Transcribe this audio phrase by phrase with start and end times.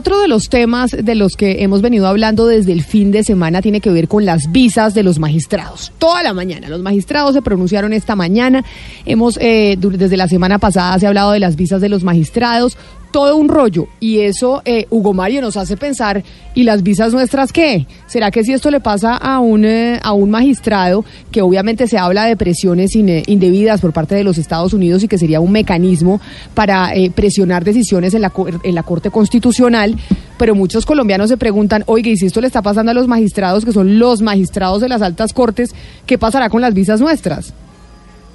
[0.00, 3.60] otro de los temas de los que hemos venido hablando desde el fin de semana
[3.60, 5.92] tiene que ver con las visas de los magistrados.
[5.98, 8.64] Toda la mañana, los magistrados se pronunciaron esta mañana.
[9.04, 12.78] Hemos, eh, desde la semana pasada se ha hablado de las visas de los magistrados
[13.10, 13.88] todo un rollo.
[13.98, 16.22] Y eso, eh, Hugo Mario, nos hace pensar,
[16.54, 17.86] ¿y las visas nuestras qué?
[18.06, 21.98] ¿Será que si esto le pasa a un, eh, a un magistrado, que obviamente se
[21.98, 26.20] habla de presiones indebidas por parte de los Estados Unidos y que sería un mecanismo
[26.54, 29.96] para eh, presionar decisiones en la, en la Corte Constitucional,
[30.38, 33.64] pero muchos colombianos se preguntan, oiga, y si esto le está pasando a los magistrados,
[33.64, 35.74] que son los magistrados de las altas cortes,
[36.06, 37.52] ¿qué pasará con las visas nuestras?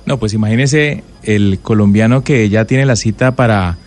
[0.06, 3.78] No, pues imagínese el colombiano que ya tiene la cita para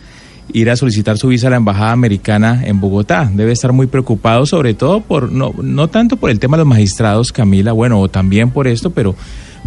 [0.53, 3.31] ir a solicitar su visa a la embajada americana en Bogotá.
[3.33, 6.69] Debe estar muy preocupado, sobre todo por no no tanto por el tema de los
[6.69, 9.15] magistrados, Camila, bueno, o también por esto, pero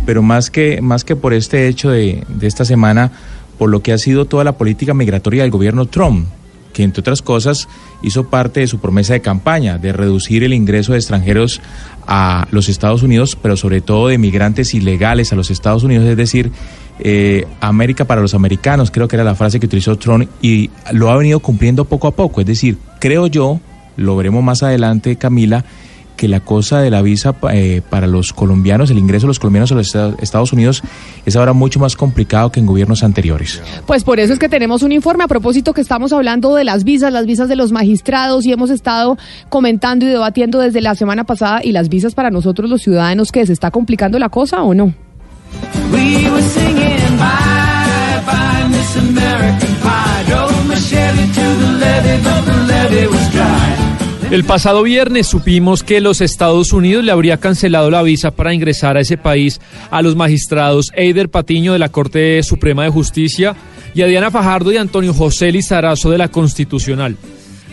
[0.06, 3.12] pero más que más que por este hecho de, de esta semana,
[3.58, 6.26] por lo que ha sido toda la política migratoria del gobierno Trump
[6.72, 7.68] que entre otras cosas
[8.02, 11.62] hizo parte de su promesa de campaña de reducir el ingreso de extranjeros
[12.08, 16.18] a los Estados Unidos, pero sobre todo de migrantes ilegales a los Estados Unidos, es
[16.18, 16.52] decir,
[17.02, 21.10] eh, América para los americanos, creo que era la frase que utilizó Trump y lo
[21.10, 23.60] ha venido cumpliendo poco a poco, es decir, creo yo,
[23.98, 25.66] lo veremos más adelante, Camila,
[26.22, 29.72] que la cosa de la visa eh, para los colombianos, el ingreso de los colombianos
[29.72, 30.84] a los Estados Unidos
[31.26, 33.60] es ahora mucho más complicado que en gobiernos anteriores.
[33.88, 36.84] Pues por eso es que tenemos un informe a propósito que estamos hablando de las
[36.84, 39.18] visas, las visas de los magistrados y hemos estado
[39.50, 43.44] comentando y debatiendo desde la semana pasada y las visas para nosotros los ciudadanos que
[43.48, 44.94] se está complicando la cosa o no.
[54.32, 58.96] El pasado viernes supimos que los Estados Unidos le habría cancelado la visa para ingresar
[58.96, 63.58] a ese país a los magistrados Eider Patiño de la Corte Suprema de Justicia
[63.94, 67.18] y a Diana Fajardo y Antonio José Lizarazo de la Constitucional.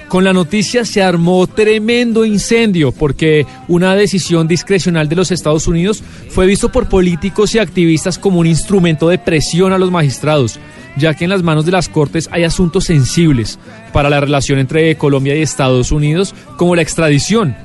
[0.09, 6.03] Con la noticia se armó tremendo incendio porque una decisión discrecional de los Estados Unidos
[6.31, 10.59] fue visto por políticos y activistas como un instrumento de presión a los magistrados
[10.99, 13.59] ya que en las manos de las Cortes hay asuntos sensibles
[13.93, 17.57] para la relación entre Colombia y Estados Unidos, como la extradición.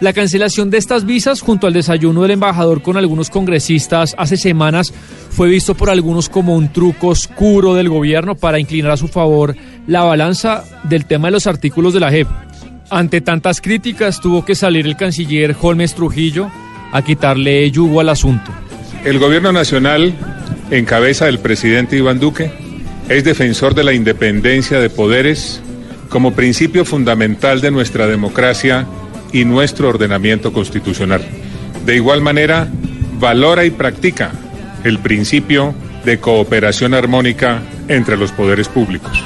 [0.00, 4.92] La cancelación de estas visas junto al desayuno del embajador con algunos congresistas hace semanas
[5.30, 9.56] fue visto por algunos como un truco oscuro del gobierno para inclinar a su favor
[9.86, 12.28] la balanza del tema de los artículos de la JEP.
[12.90, 16.50] Ante tantas críticas tuvo que salir el canciller Holmes Trujillo
[16.92, 18.52] a quitarle yugo al asunto.
[19.04, 20.14] El gobierno nacional
[20.70, 22.50] en cabeza del presidente Iván Duque,
[23.08, 25.62] es defensor de la independencia de poderes
[26.08, 28.86] como principio fundamental de nuestra democracia
[29.32, 31.22] y nuestro ordenamiento constitucional.
[31.84, 32.68] De igual manera,
[33.18, 34.32] valora y practica
[34.84, 35.74] el principio
[36.04, 39.22] de cooperación armónica entre los poderes públicos.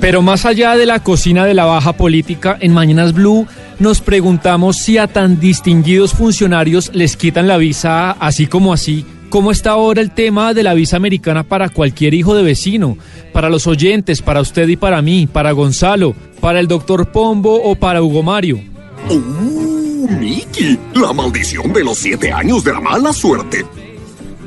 [0.00, 3.46] Pero más allá de la cocina de la baja política, en Mañanas Blue
[3.78, 9.50] nos preguntamos si a tan distinguidos funcionarios les quitan la visa así como así ¿Cómo
[9.50, 12.98] está ahora el tema de la visa americana para cualquier hijo de vecino?
[13.32, 17.74] Para los oyentes, para usted y para mí, para Gonzalo, para el doctor Pombo o
[17.74, 18.71] para Hugo Mario.
[19.08, 20.78] ¡Uh, Miki!
[20.94, 23.64] La maldición de los siete años de la mala suerte.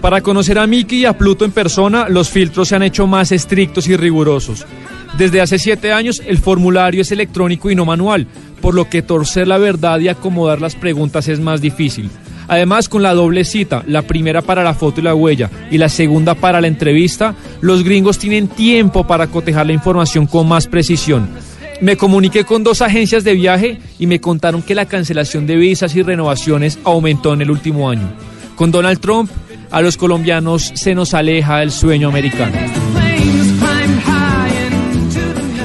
[0.01, 3.31] Para conocer a Miki y a Pluto en persona, los filtros se han hecho más
[3.31, 4.66] estrictos y rigurosos.
[5.17, 8.27] Desde hace siete años, el formulario es electrónico y no manual,
[8.61, 12.09] por lo que torcer la verdad y acomodar las preguntas es más difícil.
[12.47, 15.89] Además, con la doble cita, la primera para la foto y la huella y la
[15.89, 21.27] segunda para la entrevista, los gringos tienen tiempo para cotejar la información con más precisión.
[21.81, 25.95] Me comuniqué con dos agencias de viaje y me contaron que la cancelación de visas
[25.95, 28.13] y renovaciones aumentó en el último año.
[28.55, 29.29] Con Donald Trump,
[29.71, 32.55] a los colombianos se nos aleja el sueño americano.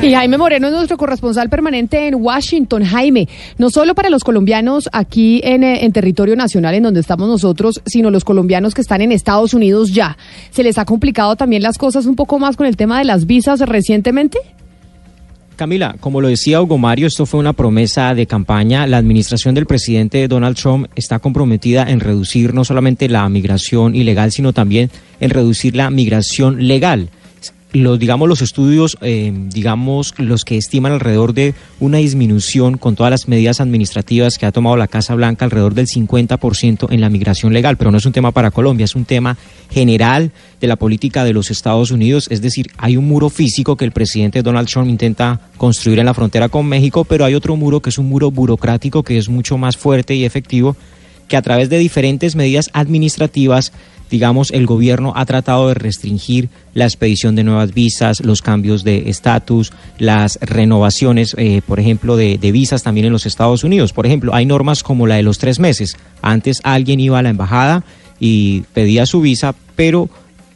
[0.02, 2.82] Y Jaime Moreno es nuestro corresponsal permanente en Washington.
[2.84, 3.28] Jaime,
[3.58, 7.82] no solo para los colombianos aquí en, eh, en, territorio nacional en donde estamos nosotros,
[7.84, 10.16] sino los colombianos que están en Estados Unidos ya.
[10.50, 13.26] ¿Se les ha complicado también las cosas un poco más con el tema de las
[13.26, 14.38] visas recientemente?
[15.60, 18.86] Camila, como lo decía Hugo Mario, esto fue una promesa de campaña.
[18.86, 24.32] La administración del presidente Donald Trump está comprometida en reducir no solamente la migración ilegal,
[24.32, 24.90] sino también
[25.20, 27.10] en reducir la migración legal
[27.72, 33.10] los digamos los estudios eh, digamos los que estiman alrededor de una disminución con todas
[33.10, 37.52] las medidas administrativas que ha tomado la Casa Blanca alrededor del 50% en la migración
[37.52, 39.36] legal, pero no es un tema para Colombia, es un tema
[39.70, 43.84] general de la política de los Estados Unidos, es decir, hay un muro físico que
[43.84, 47.80] el presidente Donald Trump intenta construir en la frontera con México, pero hay otro muro
[47.80, 50.76] que es un muro burocrático que es mucho más fuerte y efectivo
[51.28, 53.72] que a través de diferentes medidas administrativas
[54.10, 59.08] digamos, el gobierno ha tratado de restringir la expedición de nuevas visas, los cambios de
[59.08, 63.92] estatus, las renovaciones, eh, por ejemplo, de, de, visas también en los Estados Unidos.
[63.92, 65.96] Por ejemplo, hay normas como la de los tres meses.
[66.22, 67.84] Antes alguien iba a la embajada
[68.18, 70.10] y pedía su visa, pero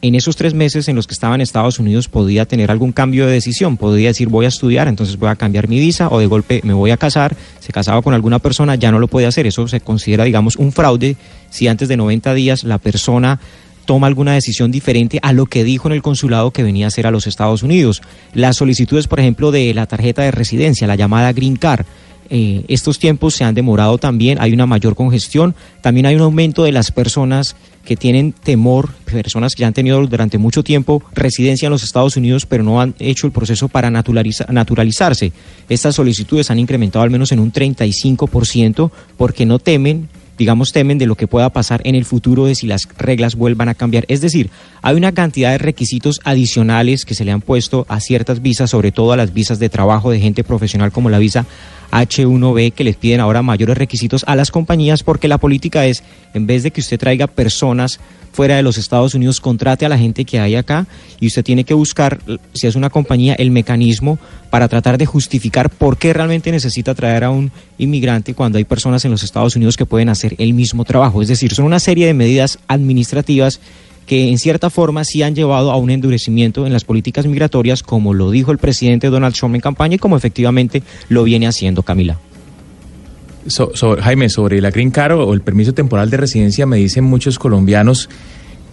[0.07, 3.25] en esos tres meses en los que estaba en Estados Unidos podía tener algún cambio
[3.25, 6.27] de decisión, podía decir voy a estudiar, entonces voy a cambiar mi visa o de
[6.27, 9.47] golpe me voy a casar, se casaba con alguna persona, ya no lo puede hacer,
[9.47, 11.17] eso se considera digamos un fraude
[11.49, 13.39] si antes de 90 días la persona
[13.85, 17.07] toma alguna decisión diferente a lo que dijo en el consulado que venía a hacer
[17.07, 18.01] a los Estados Unidos.
[18.33, 21.85] Las solicitudes, por ejemplo, de la tarjeta de residencia, la llamada Green Card,
[22.29, 26.63] eh, estos tiempos se han demorado también, hay una mayor congestión, también hay un aumento
[26.63, 27.55] de las personas
[27.85, 32.17] que tienen temor, personas que ya han tenido durante mucho tiempo residencia en los Estados
[32.17, 35.31] Unidos, pero no han hecho el proceso para naturalizarse.
[35.69, 41.05] Estas solicitudes han incrementado al menos en un 35% porque no temen digamos, temen de
[41.05, 44.05] lo que pueda pasar en el futuro de si las reglas vuelvan a cambiar.
[44.07, 44.49] Es decir,
[44.81, 48.91] hay una cantidad de requisitos adicionales que se le han puesto a ciertas visas, sobre
[48.91, 51.45] todo a las visas de trabajo de gente profesional como la visa
[51.91, 56.03] H1B, que les piden ahora mayores requisitos a las compañías porque la política es,
[56.33, 57.99] en vez de que usted traiga personas
[58.35, 60.87] fuera de los Estados Unidos, contrate a la gente que hay acá
[61.21, 62.19] y usted tiene que buscar,
[62.53, 67.23] si es una compañía, el mecanismo para tratar de justificar por qué realmente necesita traer
[67.23, 70.83] a un inmigrante cuando hay personas en los Estados Unidos que pueden hacer el mismo
[70.83, 71.21] trabajo.
[71.21, 73.61] Es decir, son una serie de medidas administrativas
[74.05, 78.13] que en cierta forma sí han llevado a un endurecimiento en las políticas migratorias, como
[78.13, 82.19] lo dijo el presidente Donald Trump en campaña y como efectivamente lo viene haciendo Camila.
[84.01, 88.09] Jaime, sobre la Green Card o el permiso temporal de residencia, me dicen muchos colombianos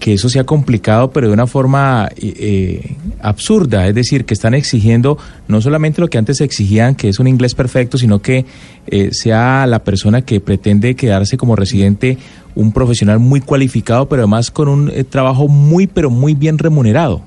[0.02, 4.52] que eso se ha complicado, pero de una forma eh, absurda, es decir, que están
[4.52, 5.16] exigiendo
[5.46, 8.44] no solamente lo que antes exigían, que es un inglés perfecto, sino que
[8.88, 12.18] eh, sea la persona que pretende quedarse como residente
[12.56, 17.22] un profesional muy cualificado, pero además con un eh, trabajo muy, pero muy bien remunerado.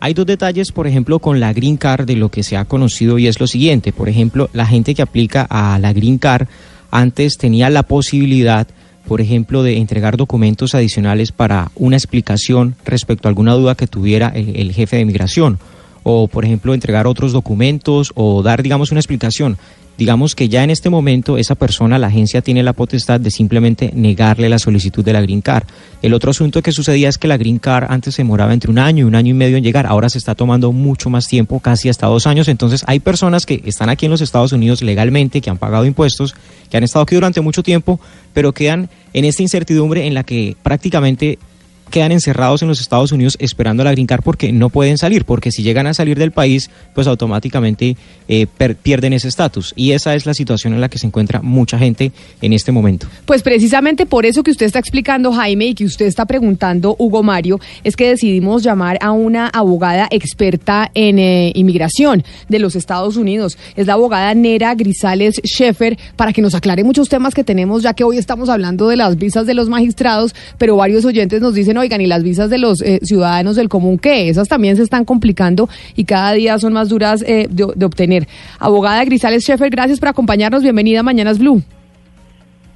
[0.00, 3.18] Hay dos detalles, por ejemplo, con la Green Card de lo que se ha conocido
[3.18, 3.92] y es lo siguiente.
[3.92, 6.46] Por ejemplo, la gente que aplica a la Green Card
[6.90, 8.66] antes tenía la posibilidad,
[9.08, 14.28] por ejemplo, de entregar documentos adicionales para una explicación respecto a alguna duda que tuviera
[14.28, 15.58] el, el jefe de migración
[16.02, 19.58] o, por ejemplo, entregar otros documentos o dar, digamos, una explicación
[19.98, 23.90] digamos que ya en este momento esa persona, la agencia tiene la potestad de simplemente
[23.94, 25.64] negarle la solicitud de la Green Card.
[26.02, 28.78] El otro asunto que sucedía es que la Green Card antes se demoraba entre un
[28.78, 31.58] año y un año y medio en llegar, ahora se está tomando mucho más tiempo,
[31.58, 32.46] casi hasta dos años.
[32.46, 36.36] Entonces hay personas que están aquí en los Estados Unidos legalmente, que han pagado impuestos,
[36.70, 37.98] que han estado aquí durante mucho tiempo,
[38.32, 41.40] pero quedan en esta incertidumbre en la que prácticamente
[41.88, 45.62] quedan encerrados en los Estados Unidos esperando la Green porque no pueden salir, porque si
[45.62, 47.96] llegan a salir del país, pues automáticamente
[48.28, 48.46] eh,
[48.82, 49.72] pierden ese estatus.
[49.76, 53.06] Y esa es la situación en la que se encuentra mucha gente en este momento.
[53.26, 57.22] Pues precisamente por eso que usted está explicando, Jaime, y que usted está preguntando, Hugo
[57.22, 63.16] Mario, es que decidimos llamar a una abogada experta en eh, inmigración de los Estados
[63.16, 63.58] Unidos.
[63.76, 67.94] Es la abogada Nera Grisales Sheffer, para que nos aclare muchos temas que tenemos, ya
[67.94, 71.77] que hoy estamos hablando de las visas de los magistrados, pero varios oyentes nos dicen,
[71.78, 74.28] oigan, ¿y las visas de los eh, ciudadanos del común qué?
[74.28, 78.28] Esas también se están complicando y cada día son más duras eh, de, de, obtener.
[78.58, 80.62] Abogada Grisales Sheffer, gracias por acompañarnos.
[80.62, 81.62] Bienvenida a Mañanas Blue.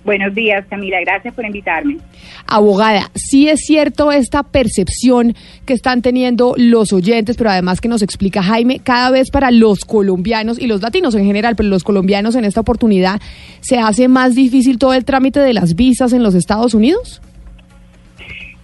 [0.04, 0.98] Buenos días, Camila.
[1.00, 1.98] Gracias por invitarme.
[2.46, 5.34] Abogada, sí es cierto esta percepción
[5.64, 9.84] que están teniendo los oyentes, pero además que nos explica Jaime, cada vez para los
[9.84, 13.20] colombianos y los latinos en general, pero los colombianos en esta oportunidad,
[13.60, 17.22] ¿se hace más difícil todo el trámite de las visas en los Estados Unidos?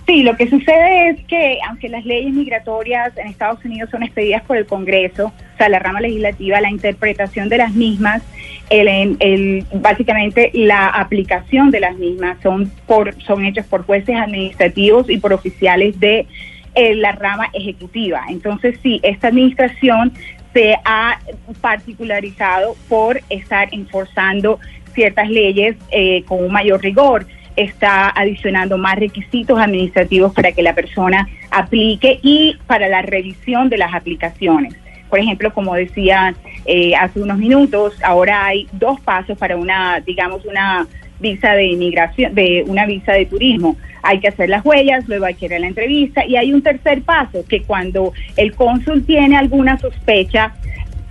[0.09, 4.43] Sí, lo que sucede es que aunque las leyes migratorias en Estados Unidos son expedidas
[4.45, 8.23] por el Congreso, o sea, la rama legislativa, la interpretación de las mismas,
[8.71, 15.11] el, el, básicamente la aplicación de las mismas son por son hechos por jueces administrativos
[15.11, 16.27] y por oficiales de
[16.75, 18.25] eh, la rama ejecutiva.
[18.31, 20.15] Entonces, sí, esta administración
[20.55, 21.21] se ha
[21.61, 24.59] particularizado por estar enforzando
[24.95, 27.27] ciertas leyes eh, con un mayor rigor
[27.63, 33.79] está adicionando más requisitos administrativos para que la persona aplique y para la revisión de
[33.79, 34.75] las aplicaciones.
[35.09, 36.35] Por ejemplo, como decía
[36.67, 40.87] eh, hace unos minutos, ahora hay dos pasos para una, digamos, una
[41.21, 43.77] visa de inmigración, de una visa de turismo.
[44.03, 46.63] Hay que hacer las huellas, luego hay que ir a la entrevista y hay un
[46.63, 50.53] tercer paso que cuando el cónsul tiene alguna sospecha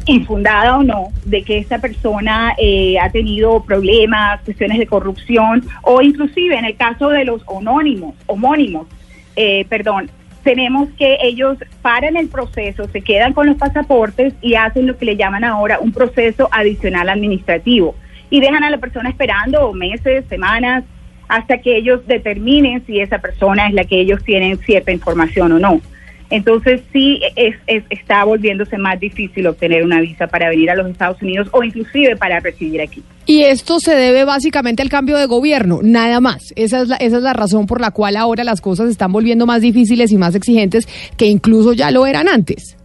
[0.08, 6.02] infundada o no, de que esa persona eh, ha tenido problemas, cuestiones de corrupción o
[6.02, 8.88] inclusive en el caso de los homónimos, homónimos,
[9.36, 10.10] eh, perdón,
[10.44, 15.06] tenemos que ellos paran el proceso, se quedan con los pasaportes y hacen lo que
[15.06, 17.96] le llaman ahora un proceso adicional administrativo
[18.30, 20.84] y dejan a la persona esperando meses, semanas
[21.28, 25.60] hasta que ellos determinen si esa persona es la que ellos tienen cierta información o
[25.60, 25.82] no.
[26.30, 27.56] Entonces sí es,
[27.90, 32.16] está volviéndose más difícil obtener una visa para venir a los Estados Unidos o inclusive
[32.18, 33.02] para residir aquí.
[33.26, 36.54] Y esto se debe básicamente al cambio de gobierno, nada más.
[36.56, 39.46] Esa es, la, esa es la razón por la cual ahora las cosas están volviendo
[39.46, 42.78] más difíciles y más exigentes que incluso ya lo eran antes.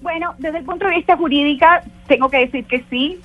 [0.00, 1.66] Bueno, desde el punto de vista jurídico,
[2.06, 3.18] tengo que decir que sí.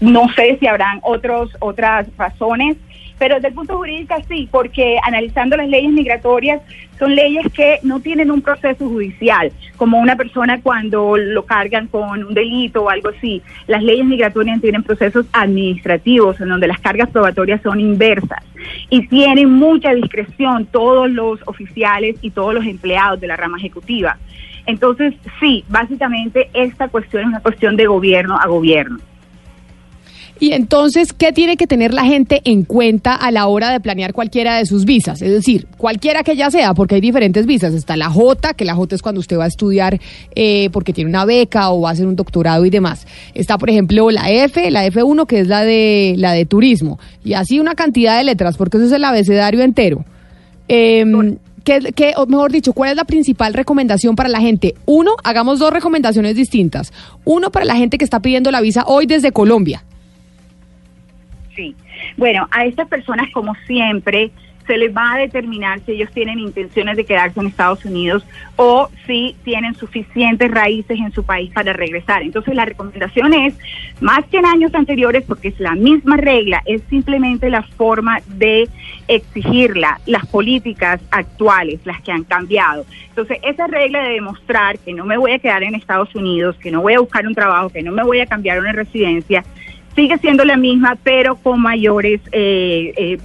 [0.00, 2.76] No sé si habrán otros, otras razones
[3.18, 6.60] pero desde el punto jurídico sí, porque analizando las leyes migratorias
[6.98, 12.24] son leyes que no tienen un proceso judicial, como una persona cuando lo cargan con
[12.24, 13.42] un delito o algo así.
[13.66, 18.44] Las leyes migratorias tienen procesos administrativos en donde las cargas probatorias son inversas
[18.90, 24.18] y tienen mucha discreción todos los oficiales y todos los empleados de la rama ejecutiva.
[24.66, 28.98] Entonces, sí, básicamente esta cuestión es una cuestión de gobierno a gobierno.
[30.38, 34.12] Y entonces, ¿qué tiene que tener la gente en cuenta a la hora de planear
[34.12, 35.22] cualquiera de sus visas?
[35.22, 37.72] Es decir, cualquiera que ya sea, porque hay diferentes visas.
[37.72, 39.98] Está la J, que la J es cuando usted va a estudiar
[40.34, 43.06] eh, porque tiene una beca o va a hacer un doctorado y demás.
[43.34, 46.98] Está, por ejemplo, la F, la F1, que es la de, la de turismo.
[47.24, 50.04] Y así una cantidad de letras, porque eso es el abecedario entero.
[50.68, 51.04] Eh,
[51.66, 54.76] ¿Qué, o mejor dicho, cuál es la principal recomendación para la gente?
[54.84, 56.92] Uno, hagamos dos recomendaciones distintas.
[57.24, 59.82] Uno para la gente que está pidiendo la visa hoy desde Colombia.
[61.56, 61.74] Sí.
[62.16, 64.30] Bueno, a estas personas, como siempre,
[64.66, 68.88] se les va a determinar si ellos tienen intenciones de quedarse en Estados Unidos o
[69.06, 72.22] si tienen suficientes raíces en su país para regresar.
[72.22, 73.54] Entonces la recomendación es,
[74.00, 78.68] más que en años anteriores, porque es la misma regla, es simplemente la forma de
[79.08, 82.84] exigirla, las políticas actuales, las que han cambiado.
[83.08, 86.70] Entonces esa regla de demostrar que no me voy a quedar en Estados Unidos, que
[86.70, 89.44] no voy a buscar un trabajo, que no me voy a cambiar una residencia,
[89.96, 93.18] sigue siendo la misma, pero con mayores eh, eh,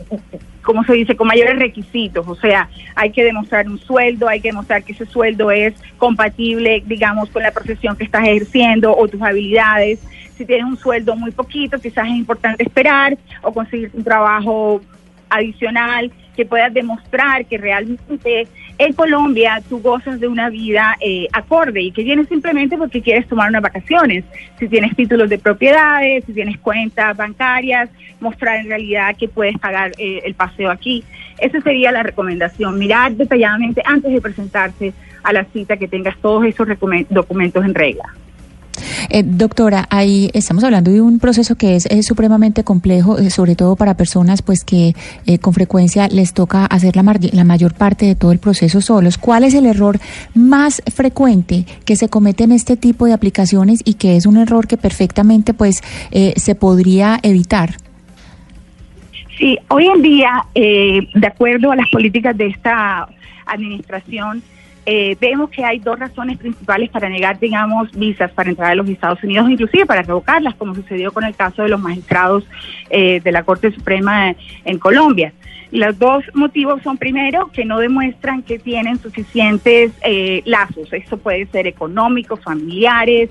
[0.87, 2.27] se dice, con mayores requisitos.
[2.27, 6.81] O sea, hay que demostrar un sueldo, hay que demostrar que ese sueldo es compatible,
[6.85, 9.99] digamos, con la profesión que estás ejerciendo o tus habilidades.
[10.37, 14.81] Si tienes un sueldo muy poquito, quizás es importante esperar o conseguir un trabajo
[15.31, 18.47] adicional que puedas demostrar que realmente
[18.77, 23.27] en Colombia tú gozas de una vida eh, acorde y que vienes simplemente porque quieres
[23.27, 24.23] tomar unas vacaciones.
[24.59, 29.91] Si tienes títulos de propiedades, si tienes cuentas bancarias, mostrar en realidad que puedes pagar
[29.97, 31.03] eh, el paseo aquí.
[31.37, 36.45] Esa sería la recomendación, mirar detalladamente antes de presentarse a la cita que tengas todos
[36.45, 36.67] esos
[37.09, 38.03] documentos en regla.
[39.09, 43.75] Eh, doctora, ahí estamos hablando de un proceso que es, supremamente complejo, eh, sobre todo
[43.75, 48.15] para personas pues que eh, con frecuencia les toca hacer la, la mayor parte de
[48.15, 49.17] todo el proceso solos.
[49.17, 49.99] ¿Cuál es el error
[50.33, 54.67] más frecuente que se comete en este tipo de aplicaciones y que es un error
[54.67, 55.81] que perfectamente pues
[56.35, 57.75] se podría evitar?
[59.37, 63.07] Sí, hoy en día, de acuerdo a las políticas de esta
[63.45, 64.43] administración,
[64.85, 68.89] eh, vemos que hay dos razones principales para negar, digamos, visas para entrar a los
[68.89, 72.43] Estados Unidos, inclusive para revocarlas, como sucedió con el caso de los magistrados
[72.89, 74.35] eh, de la Corte Suprema
[74.65, 75.33] en Colombia.
[75.71, 80.91] Los dos motivos son, primero, que no demuestran que tienen suficientes eh, lazos.
[80.91, 83.29] Esto puede ser económicos, familiares,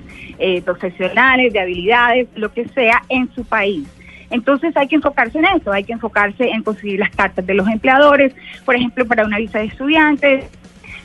[0.65, 3.87] profesionales, de habilidades, lo que sea, en su país.
[4.31, 7.69] Entonces hay que enfocarse en eso, hay que enfocarse en conseguir las cartas de los
[7.69, 8.33] empleadores,
[8.65, 10.45] por ejemplo, para una visa de estudiantes,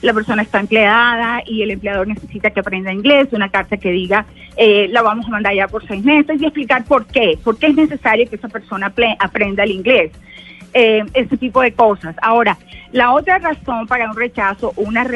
[0.06, 4.26] la persona está empleada y el empleador necesita que aprenda inglés, una carta que diga
[4.56, 7.68] eh, la vamos a mandar ya por seis meses y explicar por qué, por qué
[7.68, 10.12] es necesario que esa persona aprenda el inglés.
[10.78, 12.16] Eh, ese tipo de cosas.
[12.22, 12.58] Ahora,
[12.92, 15.08] la otra razón para un rechazo una,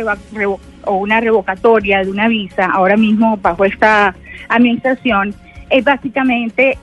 [0.86, 4.15] o una revocatoria de una visa ahora mismo bajo esta
[4.48, 5.36] administración
[5.69, 6.77] es básicamente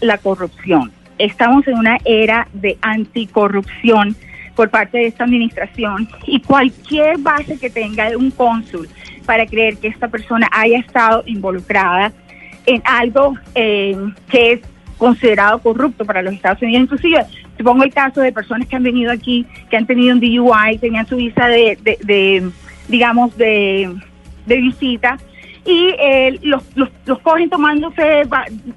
[0.00, 0.92] la corrupción.
[1.16, 4.14] Estamos en una era de anticorrupción
[4.58, 8.88] por parte de esta administración y cualquier base que tenga un cónsul
[9.24, 12.10] para creer que esta persona haya estado involucrada
[12.66, 13.96] en algo eh,
[14.28, 14.60] que es
[14.96, 16.82] considerado corrupto para los Estados Unidos.
[16.82, 17.24] Inclusive,
[17.56, 20.78] te pongo el caso de personas que han venido aquí, que han tenido un DUI,
[20.78, 22.50] tenían su visa de,
[22.88, 23.94] digamos, de,
[24.44, 25.18] visita,
[25.64, 28.22] y eh, los, los, los, cogen tomándose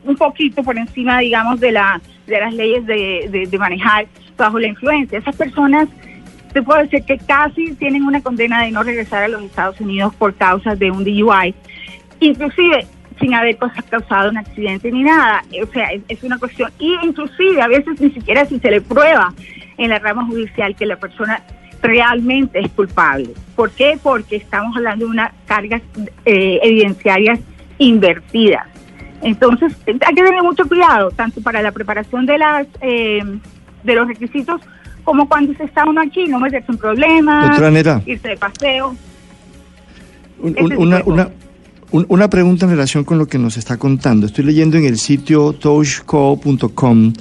[0.03, 4.05] un poquito por encima, digamos, de, la, de las leyes de, de manejar
[4.38, 5.19] bajo la influencia.
[5.19, 5.88] Esas personas,
[6.53, 10.13] te puedo decir que casi tienen una condena de no regresar a los Estados Unidos
[10.15, 11.53] por causa de un DUI,
[12.19, 12.88] inclusive
[13.19, 13.57] sin haber
[13.89, 15.43] causado un accidente ni nada.
[15.63, 19.33] O sea, es, una cuestión, y inclusive a veces ni siquiera si se le prueba
[19.77, 21.41] en la rama judicial que la persona
[21.81, 23.31] realmente es culpable.
[23.55, 23.97] ¿Por qué?
[24.01, 25.81] Porque estamos hablando de unas cargas
[26.25, 27.39] eh, evidenciarias
[27.77, 28.67] invertidas.
[29.23, 33.23] Entonces, hay que tener mucho cuidado, tanto para la preparación de las eh,
[33.83, 34.61] de los requisitos
[35.03, 38.01] como cuando se está uno aquí, no meterse un problema, Doctora Nera.
[38.05, 38.95] irse de paseo.
[40.39, 41.29] Un- un- una, una,
[41.91, 44.27] un- una pregunta en relación con lo que nos está contando.
[44.27, 47.13] Estoy leyendo en el sitio touchco.com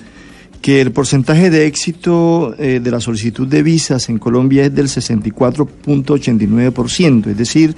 [0.61, 4.89] que el porcentaje de éxito eh, de la solicitud de visas en Colombia es del
[4.89, 7.75] 64.89%, es decir,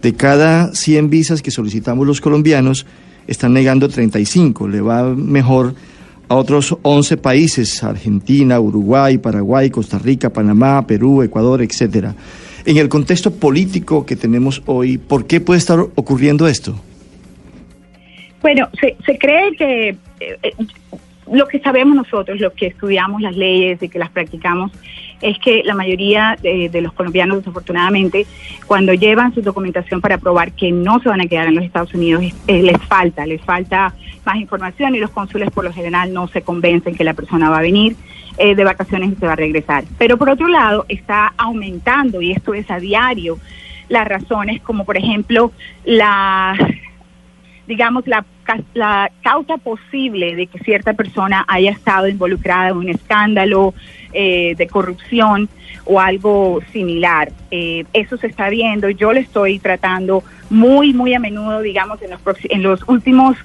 [0.00, 2.86] de cada 100 visas que solicitamos los colombianos,
[3.26, 5.74] están negando 35, le va mejor
[6.32, 12.14] a otros 11 países, Argentina, Uruguay, Paraguay, Costa Rica, Panamá, Perú, Ecuador, etcétera.
[12.64, 16.74] En el contexto político que tenemos hoy, ¿por qué puede estar ocurriendo esto?
[18.40, 19.96] Bueno, se, se cree que eh,
[20.42, 20.52] eh,
[21.32, 24.70] lo que sabemos nosotros, los que estudiamos las leyes y que las practicamos,
[25.22, 28.26] es que la mayoría de, los colombianos, desafortunadamente,
[28.66, 31.94] cuando llevan su documentación para probar que no se van a quedar en los Estados
[31.94, 33.94] Unidos, les falta, les falta
[34.26, 37.58] más información y los cónsules por lo general no se convencen que la persona va
[37.58, 37.96] a venir
[38.36, 39.84] eh, de vacaciones y se va a regresar.
[39.98, 43.38] Pero por otro lado, está aumentando, y esto es a diario,
[43.88, 45.52] las razones como por ejemplo
[45.84, 46.56] la
[47.72, 48.22] digamos, la,
[48.74, 53.72] la causa posible de que cierta persona haya estado involucrada en un escándalo
[54.12, 55.48] eh, de corrupción
[55.86, 57.32] o algo similar.
[57.50, 58.90] Eh, eso se está viendo.
[58.90, 63.38] Yo le estoy tratando muy, muy a menudo, digamos, en los, en los últimos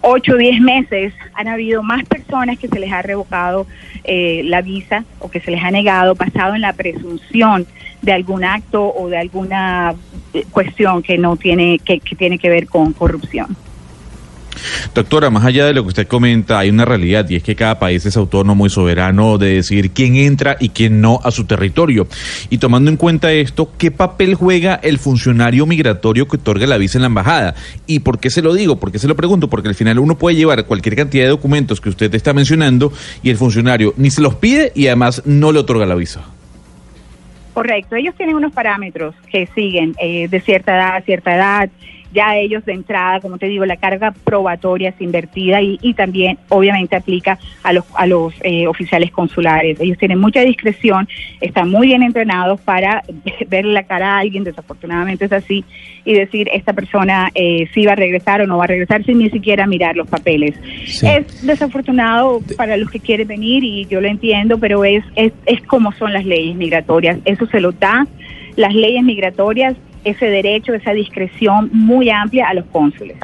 [0.00, 3.66] 8 o 10 meses han habido más personas que se les ha revocado
[4.04, 7.66] eh, la visa o que se les ha negado basado en la presunción
[8.02, 9.94] de algún acto o de alguna
[10.32, 13.56] eh, cuestión que no tiene que, tiene que ver con corrupción.
[14.94, 17.78] Doctora, más allá de lo que usted comenta, hay una realidad y es que cada
[17.78, 22.06] país es autónomo y soberano de decidir quién entra y quién no a su territorio.
[22.50, 26.98] Y tomando en cuenta esto, ¿qué papel juega el funcionario migratorio que otorga la visa
[26.98, 27.54] en la embajada?
[27.86, 28.78] ¿Y por qué se lo digo?
[28.78, 29.48] ¿Por qué se lo pregunto?
[29.48, 32.92] Porque al final uno puede llevar cualquier cantidad de documentos que usted está mencionando
[33.22, 36.22] y el funcionario ni se los pide y además no le otorga la visa.
[37.52, 41.70] Correcto, ellos tienen unos parámetros que siguen eh, de cierta edad a cierta edad.
[42.12, 46.38] Ya ellos de entrada, como te digo, la carga probatoria es invertida y, y también
[46.48, 49.78] obviamente aplica a los, a los eh, oficiales consulares.
[49.80, 51.08] Ellos tienen mucha discreción,
[51.40, 53.02] están muy bien entrenados para
[53.48, 55.64] ver la cara a alguien, desafortunadamente es así,
[56.04, 59.18] y decir esta persona eh, si va a regresar o no va a regresar sin
[59.18, 60.54] ni siquiera mirar los papeles.
[60.86, 61.06] Sí.
[61.06, 65.60] Es desafortunado para los que quieren venir y yo lo entiendo, pero es, es, es
[65.62, 67.18] como son las leyes migratorias.
[67.24, 68.06] Eso se lo da
[68.56, 73.16] las leyes migratorias, ese derecho, esa discreción muy amplia a los cónsules.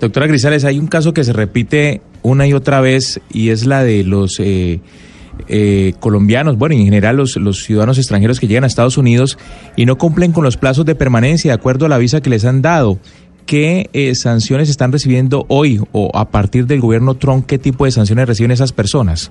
[0.00, 3.84] Doctora Grisales, hay un caso que se repite una y otra vez y es la
[3.84, 4.80] de los eh,
[5.48, 9.38] eh, colombianos, bueno, en general los, los ciudadanos extranjeros que llegan a Estados Unidos
[9.76, 12.44] y no cumplen con los plazos de permanencia de acuerdo a la visa que les
[12.44, 12.98] han dado.
[13.44, 17.46] ¿Qué eh, sanciones están recibiendo hoy o a partir del gobierno Trump?
[17.46, 19.30] ¿Qué tipo de sanciones reciben esas personas?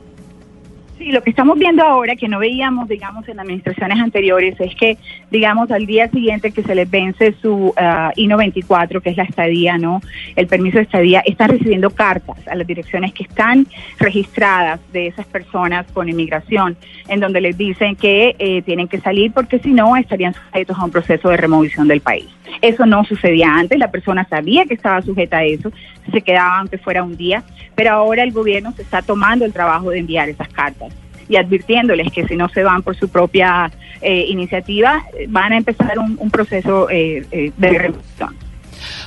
[1.06, 4.98] Sí, lo que estamos viendo ahora, que no veíamos, digamos, en administraciones anteriores, es que,
[5.30, 9.78] digamos, al día siguiente que se les vence su ah, I-94, que es la estadía,
[9.78, 10.02] ¿no?
[10.36, 13.68] El permiso de estadía, están recibiendo cartas a las direcciones que están
[14.00, 16.76] registradas de esas personas con inmigración,
[17.08, 20.86] en donde les dicen que eh, tienen que salir porque si no estarían sujetos a
[20.86, 22.26] un proceso de removición del país.
[22.64, 25.72] Eso no sucedía antes, la persona sabía que estaba sujeta a eso,
[26.12, 27.44] se quedaba aunque fuera un día,
[27.76, 30.95] pero ahora el gobierno se está tomando el trabajo de enviar esas cartas
[31.28, 35.98] y advirtiéndoles que si no se van por su propia eh, iniciativa, van a empezar
[36.00, 38.45] un, un proceso eh, eh, de remoción.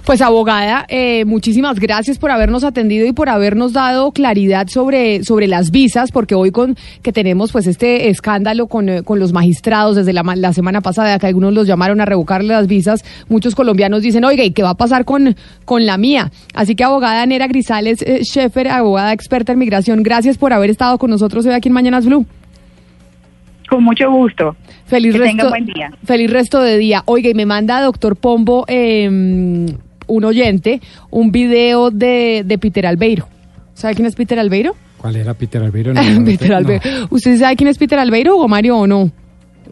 [0.05, 5.47] Pues abogada, eh, muchísimas gracias por habernos atendido y por habernos dado claridad sobre, sobre
[5.47, 9.97] las visas, porque hoy con que tenemos pues este escándalo con, eh, con los magistrados
[9.97, 14.03] desde la, la semana pasada, que algunos los llamaron a revocarle las visas, muchos colombianos
[14.03, 16.31] dicen, oiga, ¿y qué va a pasar con, con la mía?
[16.55, 18.23] Así que abogada Nera Grisales eh,
[18.71, 22.27] abogada experta en migración, gracias por haber estado con nosotros hoy aquí en Mañanas Blue.
[23.69, 24.57] Con mucho gusto.
[24.87, 25.91] Feliz Que resto, tenga buen día.
[26.05, 27.03] Feliz resto de día.
[27.05, 33.29] Oiga, y me manda doctor Pombo, eh, un oyente, un video de, de Peter Albeiro.
[33.75, 34.75] ¿Sabe quién es Peter Albeiro?
[34.97, 35.93] ¿Cuál era Peter Albeiro?
[35.95, 36.57] No, Peter no.
[36.57, 36.83] Albeiro.
[37.11, 39.11] ¿Usted sabe quién es Peter Albeiro, Hugo Mario, o no?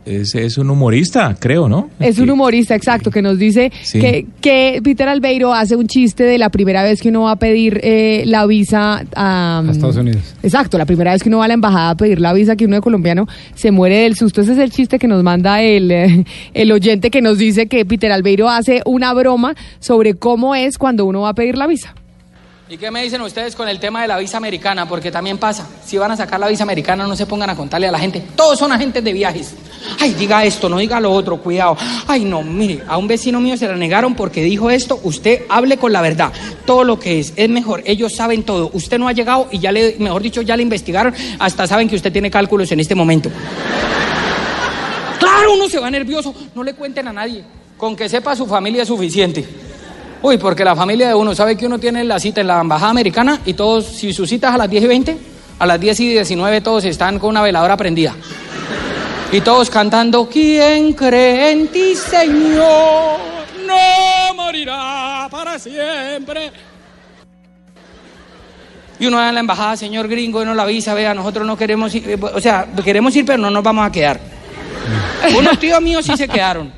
[0.07, 1.90] Es, es un humorista, creo, ¿no?
[1.99, 3.99] Es un humorista, exacto, que nos dice Sí.
[3.99, 7.37] que, que Peter Albeiro hace un chiste de la primera vez que uno va a
[7.37, 10.35] pedir eh, la visa a, A Estados Unidos.
[10.42, 12.64] Exacto, la primera vez que uno va a la embajada a pedir la visa, que
[12.66, 14.42] uno de colombiano se muere del susto.
[14.42, 17.85] Ese es el chiste que nos manda el, eh, el oyente que nos dice que
[17.85, 21.95] Peter Albeiro hace una broma sobre cómo es cuando uno va a pedir la visa.
[22.69, 24.89] ¿Y qué me dicen ustedes con el tema de la visa americana?
[24.89, 25.69] Porque también pasa.
[25.85, 28.21] Si van a sacar la visa americana, no se pongan a contarle a la gente.
[28.35, 29.55] Todos son agentes de viajes.
[30.01, 31.77] Ay, diga esto, no diga lo otro, cuidado.
[32.09, 34.99] Ay, no, mire, a un vecino mío se la negaron porque dijo esto.
[35.05, 36.33] Usted hable con la verdad.
[36.65, 37.85] Todo lo que es, es mejor.
[37.87, 38.71] Ellos saben todo.
[38.73, 41.15] Usted no ha llegado y ya le, mejor dicho, ya le investigaron.
[41.39, 43.31] Hasta saben que usted tiene cálculos en este momento.
[45.21, 46.35] Claro, uno se va nervioso.
[46.53, 47.45] No le cuenten a nadie.
[47.77, 49.66] Con que sepa su familia es suficiente.
[50.23, 52.91] Uy, porque la familia de uno sabe que uno tiene la cita en la embajada
[52.91, 55.19] americana y todos, si su cita es a las 10 y 20,
[55.59, 58.15] a las 10 y 19 todos están con una veladora prendida.
[59.33, 63.19] Y todos cantando, ¿quién cree en ti, Señor?
[63.67, 66.53] No morirá para siempre.
[68.99, 71.57] Y uno va en la embajada, señor gringo, y no la avisa, vea, nosotros no
[71.57, 74.19] queremos ir, eh, o sea, queremos ir, pero no nos vamos a quedar.
[75.37, 76.73] Unos tíos míos sí se quedaron.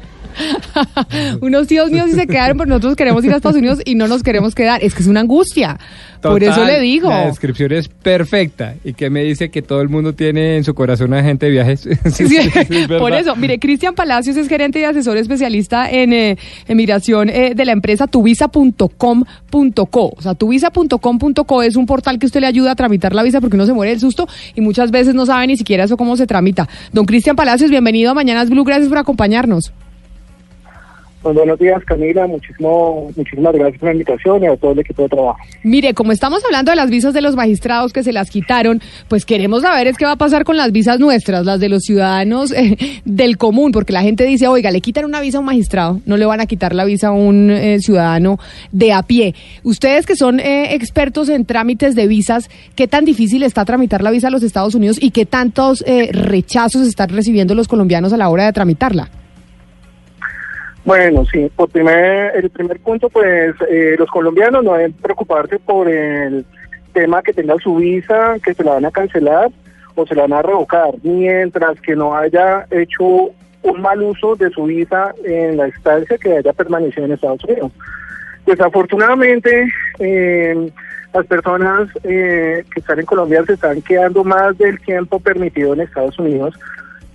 [1.40, 4.09] Unos tíos míos sí se quedaron, pero nosotros queremos ir a Estados Unidos y no
[4.09, 4.83] nos queremos quedar.
[4.83, 5.79] Es que es una angustia.
[6.20, 7.09] Por eso le digo.
[7.09, 8.74] La descripción es perfecta.
[8.85, 11.88] ¿Y que me dice que todo el mundo tiene en su corazón agente de viajes?
[12.09, 12.27] Sí,
[12.98, 17.64] por eso, mire, Cristian Palacios es gerente y asesor especialista en eh, emigración eh, de
[17.64, 20.12] la empresa tuvisa.com.co.
[20.16, 23.57] O sea, tuvisa.com.co es un portal que usted le ayuda a tramitar la visa porque
[23.57, 26.27] uno se muere del susto y muchas veces no sabe ni siquiera eso cómo se
[26.27, 26.68] tramita.
[26.92, 28.64] Don Cristian Palacios, bienvenido a Mañanas Blue.
[28.64, 29.72] Gracias por acompañarnos.
[31.28, 32.26] Pues buenos días, Camila.
[32.26, 35.38] Muchísimo, muchísimas gracias por la invitación y a todo el equipo de trabajo.
[35.62, 39.26] Mire, como estamos hablando de las visas de los magistrados que se las quitaron, pues
[39.26, 42.50] queremos saber es qué va a pasar con las visas nuestras, las de los ciudadanos
[42.52, 46.00] eh, del común, porque la gente dice, oiga, le quitan una visa a un magistrado,
[46.06, 48.38] no le van a quitar la visa a un eh, ciudadano
[48.72, 49.34] de a pie.
[49.64, 54.10] Ustedes que son eh, expertos en trámites de visas, ¿qué tan difícil está tramitar la
[54.10, 58.30] visa a los Estados Unidos y qué tantos rechazos están recibiendo los colombianos a la
[58.30, 59.10] hora de tramitarla?
[60.88, 65.87] Bueno, sí, por primer, el primer punto, pues eh, los colombianos no deben preocuparse por
[65.87, 66.46] el
[66.94, 69.51] tema que tenga su visa, que se la van a cancelar
[69.96, 74.48] o se la van a revocar, mientras que no haya hecho un mal uso de
[74.48, 77.70] su visa en la estancia que haya permanecido en Estados Unidos.
[78.46, 80.70] Desafortunadamente, eh,
[81.12, 85.83] las personas eh, que están en Colombia se están quedando más del tiempo permitido en
[85.83, 86.59] Estados Unidos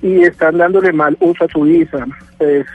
[0.03, 2.05] y están dándole mal uso a su visa.
[2.37, 2.67] Pues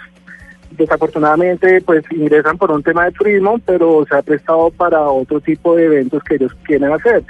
[0.78, 5.76] desafortunadamente pues ingresan por un tema de turismo, pero se ha prestado para otro tipo
[5.76, 7.22] de eventos que ellos quieren hacer,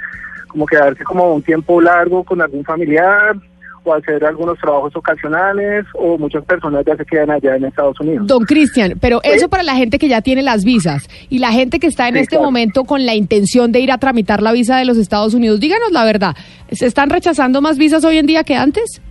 [0.47, 3.35] como quedarse como un tiempo largo con algún familiar
[3.83, 8.27] o hacer algunos trabajos ocasionales o muchas personas ya se quedan allá en Estados Unidos.
[8.27, 11.79] Don Cristian, pero eso para la gente que ya tiene las visas y la gente
[11.79, 14.85] que está en este momento con la intención de ir a tramitar la visa de
[14.85, 16.35] los Estados Unidos, díganos la verdad,
[16.71, 19.01] ¿se están rechazando más visas hoy en día que antes?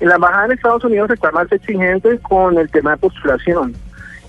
[0.00, 3.74] En la embajada en Estados Unidos está más exigente con el tema de postulación.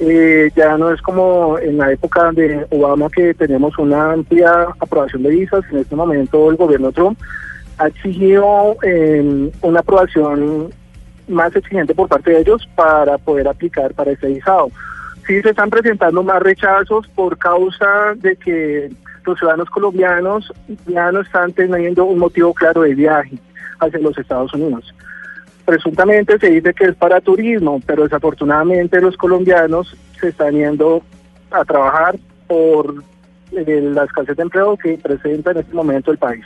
[0.02, 5.24] Eh, ya no es como en la época de Obama que tenemos una amplia aprobación
[5.24, 5.64] de visas.
[5.72, 7.18] En este momento el gobierno Trump
[7.78, 10.72] ha exigido em, una aprobación
[11.30, 14.70] más exigente por parte de ellos para poder aplicar para ese visado.
[15.26, 18.92] Sí se están presentando más rechazos por causa de que
[19.26, 20.52] los ciudadanos colombianos
[20.88, 23.38] ya no están teniendo un motivo claro de viaje
[23.80, 24.94] hacia los Estados Unidos
[25.66, 31.04] presuntamente se dice que es para turismo, pero desafortunadamente los colombianos se están yendo
[31.52, 33.04] a trabajar por
[33.52, 36.46] eh, la escasez de empleo que presenta en este momento el país.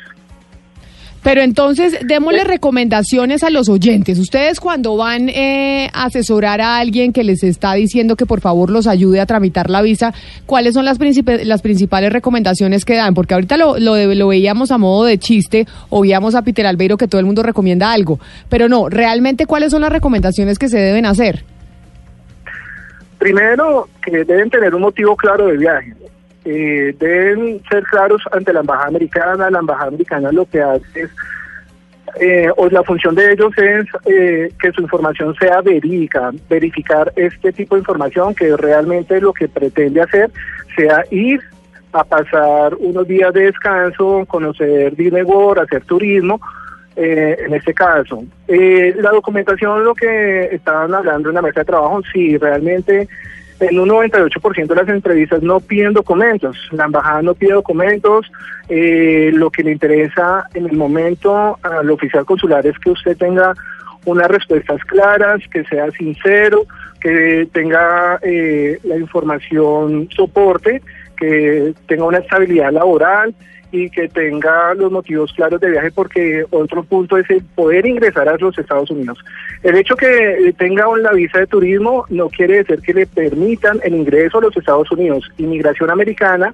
[1.26, 4.20] Pero entonces, démosle recomendaciones a los oyentes.
[4.20, 8.70] Ustedes cuando van eh, a asesorar a alguien que les está diciendo que por favor
[8.70, 10.14] los ayude a tramitar la visa,
[10.46, 13.16] ¿cuáles son las, las principales recomendaciones que dan?
[13.16, 16.96] Porque ahorita lo, lo, lo veíamos a modo de chiste, o veíamos a Peter Albeiro
[16.96, 18.20] que todo el mundo recomienda algo.
[18.48, 21.44] Pero no, realmente, ¿cuáles son las recomendaciones que se deben hacer?
[23.18, 25.92] Primero, que deben tener un motivo claro de viaje.
[26.46, 29.50] Eh, deben ser claros ante la embajada americana.
[29.50, 31.10] La embajada americana lo que hace es,
[32.20, 37.52] eh, o la función de ellos es eh, que su información sea verídica, verificar este
[37.52, 40.30] tipo de información que realmente lo que pretende hacer
[40.76, 41.42] sea ir
[41.92, 46.40] a pasar unos días de descanso, conocer Disney World, hacer turismo,
[46.98, 48.24] en este caso.
[48.48, 53.08] la documentación, lo que estaban hablando en la mesa de trabajo, si realmente
[53.60, 58.30] en un 98% de las entrevistas no piden documentos, la embajada no pide documentos,
[58.68, 63.54] eh, lo que le interesa en el momento al oficial consular es que usted tenga
[64.06, 66.66] unas respuestas claras, que sea sincero,
[67.00, 70.82] que tenga eh, la información soporte,
[71.18, 73.34] que tenga una estabilidad laboral
[73.72, 78.30] y que tenga los motivos claros de viaje porque otro punto es el poder ingresar
[78.30, 79.20] a los Estados Unidos.
[79.64, 83.96] El hecho que tenga una visa de turismo no quiere decir que le permitan el
[83.96, 85.30] ingreso a los Estados Unidos.
[85.38, 86.54] Inmigración americana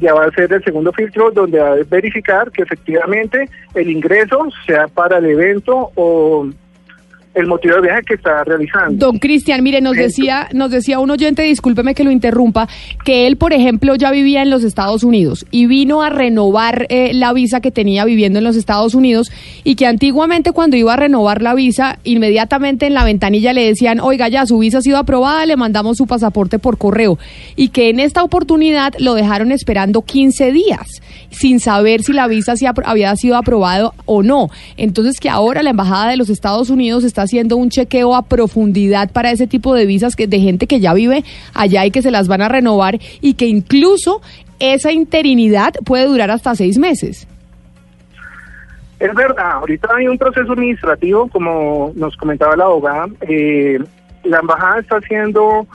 [0.00, 4.48] ya va a ser el segundo filtro donde va a verificar que efectivamente el ingreso
[4.66, 6.48] sea para el evento o
[7.38, 9.06] el motivo de viaje que está realizando.
[9.06, 12.68] Don Cristian, mire, nos decía, nos decía un oyente, discúlpeme que lo interrumpa,
[13.04, 17.12] que él, por ejemplo, ya vivía en los Estados Unidos y vino a renovar eh,
[17.14, 19.30] la visa que tenía viviendo en los Estados Unidos
[19.62, 24.00] y que antiguamente cuando iba a renovar la visa, inmediatamente en la ventanilla le decían,
[24.00, 27.18] oiga, ya su visa ha sido aprobada, le mandamos su pasaporte por correo
[27.54, 32.54] y que en esta oportunidad lo dejaron esperando 15 días sin saber si la visa
[32.84, 34.48] había sido aprobado o no.
[34.76, 39.10] Entonces que ahora la Embajada de los Estados Unidos está haciendo un chequeo a profundidad
[39.12, 42.10] para ese tipo de visas que, de gente que ya vive allá y que se
[42.10, 44.22] las van a renovar y que incluso
[44.58, 47.28] esa interinidad puede durar hasta seis meses.
[48.98, 53.06] Es verdad, ahorita hay un proceso administrativo, como nos comentaba la abogada.
[53.28, 53.78] eh,
[54.24, 55.66] la embajada está haciendo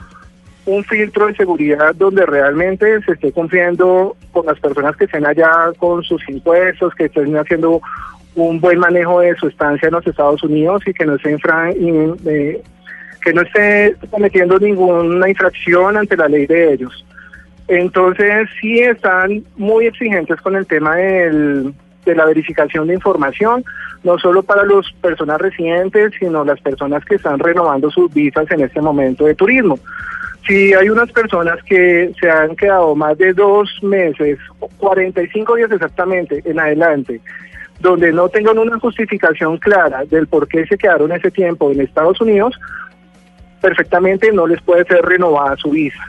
[0.66, 5.72] un filtro de seguridad donde realmente se esté cumpliendo con las personas que estén allá
[5.78, 7.80] con sus impuestos, que estén haciendo
[8.34, 11.72] un buen manejo de su estancia en los Estados Unidos y que no esté infra-
[11.76, 12.60] in- eh,
[13.22, 17.04] que no esté cometiendo ninguna infracción ante la ley de ellos.
[17.68, 21.72] Entonces sí están muy exigentes con el tema del,
[22.04, 23.64] de la verificación de información,
[24.02, 28.60] no solo para las personas residentes, sino las personas que están renovando sus visas en
[28.60, 29.78] este momento de turismo.
[30.46, 34.38] Si hay unas personas que se han quedado más de dos meses,
[34.76, 37.22] 45 días exactamente en adelante,
[37.84, 42.18] donde no tengan una justificación clara del por qué se quedaron ese tiempo en Estados
[42.18, 42.58] Unidos,
[43.60, 46.02] perfectamente no les puede ser renovada su visa.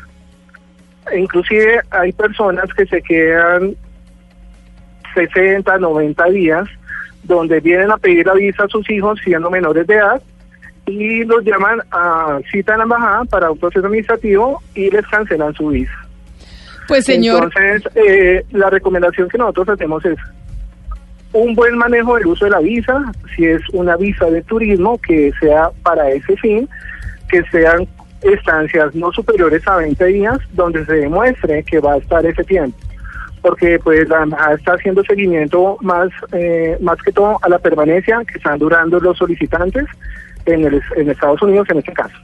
[1.14, 3.76] Inclusive hay personas que se quedan
[5.16, 6.66] 60, 90 días,
[7.24, 10.22] donde vienen a pedir la visa a sus hijos siendo menores de edad
[10.86, 15.54] y los llaman a cita en la embajada para un proceso administrativo y les cancelan
[15.56, 16.08] su visa.
[16.88, 20.18] Pues señor, Entonces, eh, la recomendación que nosotros hacemos es
[21.36, 25.34] un buen manejo del uso de la visa, si es una visa de turismo, que
[25.42, 26.68] sea para ese fin,
[27.30, 27.86] que sean
[28.22, 32.78] estancias no superiores a 20 días, donde se demuestre que va a estar ese tiempo.
[33.42, 34.26] Porque pues la
[34.58, 39.18] está haciendo seguimiento más, eh, más que todo a la permanencia que están durando los
[39.18, 39.86] solicitantes
[40.46, 42.16] en, el, en Estados Unidos en este caso.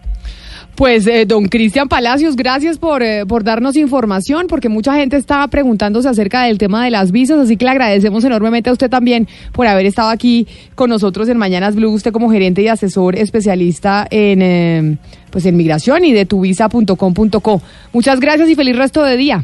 [0.75, 5.47] Pues, eh, don Cristian Palacios, gracias por, eh, por darnos información, porque mucha gente estaba
[5.47, 9.27] preguntándose acerca del tema de las visas, así que le agradecemos enormemente a usted también
[9.51, 14.07] por haber estado aquí con nosotros en Mañanas Blue, usted como gerente y asesor especialista
[14.09, 14.97] en, eh,
[15.29, 17.61] pues en migración y de tuvisa.com.co.
[17.93, 19.43] Muchas gracias y feliz resto de día.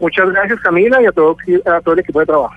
[0.00, 2.54] Muchas gracias Camila y a a todo el equipo de trabajo.